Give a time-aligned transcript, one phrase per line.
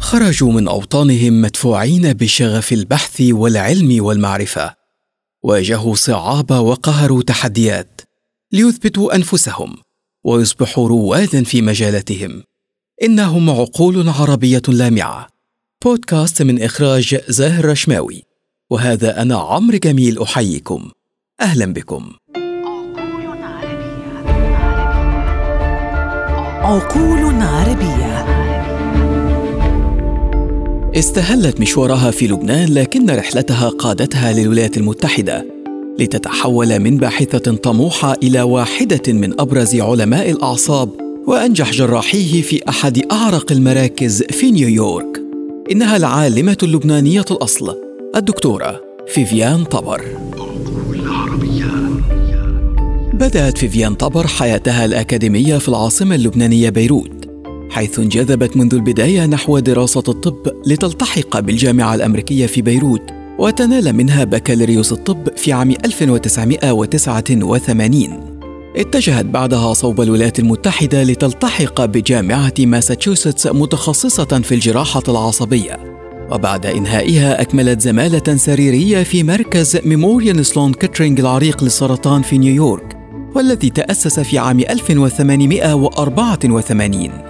[0.00, 4.74] خرجوا من أوطانهم مدفوعين بشغف البحث والعلم والمعرفة.
[5.42, 8.00] واجهوا صعاب وقهروا تحديات
[8.52, 9.76] ليثبتوا أنفسهم
[10.24, 12.42] ويصبحوا روادا في مجالاتهم.
[13.02, 15.28] إنهم عقول عربية لامعة.
[15.84, 18.22] بودكاست من إخراج زاهر رشماوي.
[18.70, 20.90] وهذا أنا عمرو جميل أحييكم.
[21.40, 22.12] أهلا بكم.
[26.62, 28.09] عقول عربية.
[30.96, 35.46] استهلت مشوارها في لبنان لكن رحلتها قادتها للولايات المتحدة
[35.98, 40.90] لتتحول من باحثة طموحة إلى واحدة من أبرز علماء الأعصاب
[41.26, 45.22] وأنجح جراحيه في أحد أعرق المراكز في نيويورك.
[45.70, 47.76] إنها العالمة اللبنانية الأصل.
[48.16, 50.04] الدكتورة فيفيان طبر.
[53.14, 57.19] بدأت فيفيان طبر حياتها الأكاديمية في العاصمة اللبنانية بيروت.
[57.70, 63.02] حيث انجذبت منذ البداية نحو دراسة الطب لتلتحق بالجامعة الأمريكية في بيروت
[63.38, 68.40] وتنال منها بكالوريوس الطب في عام 1989
[68.76, 76.00] اتجهت بعدها صوب الولايات المتحدة لتلتحق بجامعة ماساتشوستس متخصصة في الجراحة العصبية.
[76.30, 82.96] وبعد إنهائها أكملت زمالة سريرية في مركز ميموريال سلون كيترينج العريق للسرطان في نيويورك
[83.34, 87.29] والذي تأسس في عام 1884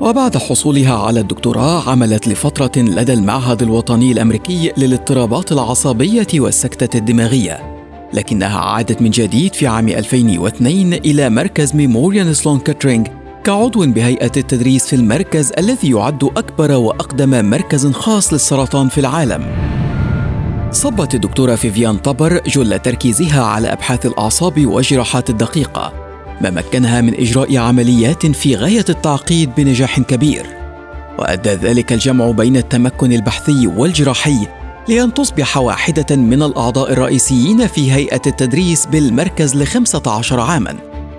[0.00, 7.74] وبعد حصولها على الدكتوراه عملت لفترة لدى المعهد الوطني الأمريكي للاضطرابات العصبية والسكتة الدماغية
[8.12, 13.08] لكنها عادت من جديد في عام 2002 إلى مركز ميموريال سلون كاترينج
[13.44, 19.46] كعضو بهيئة التدريس في المركز الذي يعد أكبر وأقدم مركز خاص للسرطان في العالم.
[20.70, 26.03] صبت الدكتورة فيفيان طبر جل تركيزها على أبحاث الأعصاب والجراحات الدقيقة.
[26.40, 30.46] ما مكنها من إجراء عمليات في غاية التعقيد بنجاح كبير.
[31.18, 34.46] وأدى ذلك الجمع بين التمكن البحثي والجراحي
[34.88, 40.74] لأن تصبح واحدة من الأعضاء الرئيسيين في هيئة التدريس بالمركز لخمسة عشر عاماً.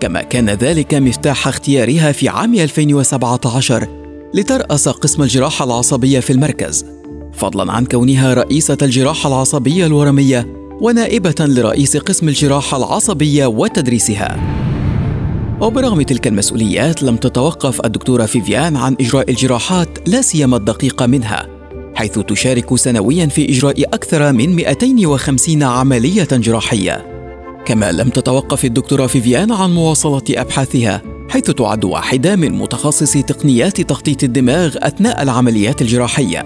[0.00, 3.88] كما كان ذلك مفتاح اختيارها في عام 2017
[4.34, 6.84] لترأس قسم الجراحة العصبية في المركز.
[7.32, 10.46] فضلا عن كونها رئيسة الجراحة العصبية الورمية
[10.80, 14.69] ونائبة لرئيس قسم الجراحة العصبية وتدريسها.
[15.60, 21.46] وبرغم تلك المسؤوليات لم تتوقف الدكتورة فيفيان عن إجراء الجراحات لا سيما الدقيقة منها
[21.94, 27.06] حيث تشارك سنويا في إجراء أكثر من 250 عملية جراحية.
[27.64, 34.24] كما لم تتوقف الدكتورة فيفيان عن مواصلة أبحاثها حيث تعد واحدة من متخصصي تقنيات تخطيط
[34.24, 36.44] الدماغ أثناء العمليات الجراحية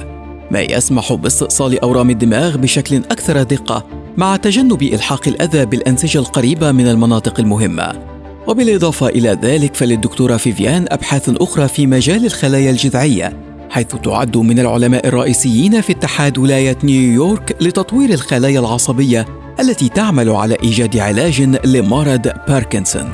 [0.50, 3.86] ما يسمح باستئصال أورام الدماغ بشكل أكثر دقة
[4.16, 8.13] مع تجنب إلحاق الأذى بالأنسجة القريبة من المناطق المهمة.
[8.46, 13.32] وبالإضافة إلى ذلك فللدكتورة فيفيان أبحاث أخرى في مجال الخلايا الجذعية
[13.70, 19.26] حيث تعد من العلماء الرئيسيين في اتحاد ولاية نيويورك لتطوير الخلايا العصبية
[19.60, 23.10] التي تعمل على إيجاد علاج لمرض باركنسون.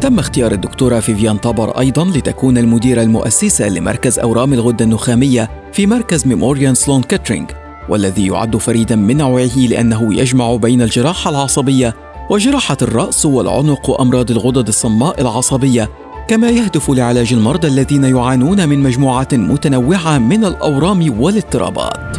[0.00, 6.26] تم اختيار الدكتورة فيفيان طبر أيضا لتكون المديرة المؤسسة لمركز أورام الغدة النخامية في مركز
[6.26, 7.50] ميموريال سلون كاترينج
[7.88, 11.94] والذي يعد فريدا من نوعه لأنه يجمع بين الجراحة العصبية
[12.30, 15.90] وجراحة الرأس والعنق وأمراض الغدد الصماء العصبية
[16.28, 22.16] كما يهدف لعلاج المرضى الذين يعانون من مجموعة متنوعة من الأورام والاضطرابات.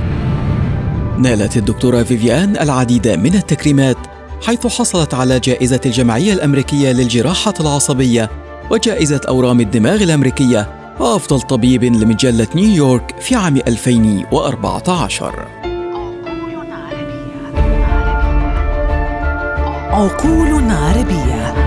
[1.18, 3.98] نالت الدكتورة فيفيان العديد من التكريمات
[4.46, 8.30] حيث حصلت على جائزة الجمعية الأمريكية للجراحة العصبية
[8.72, 15.61] وجائزة أورام الدماغ الأمريكية وأفضل طبيب لمجلة نيويورك في عام 2014
[19.92, 21.61] عقول عربية.